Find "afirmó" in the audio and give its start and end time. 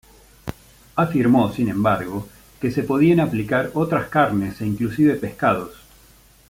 0.95-1.53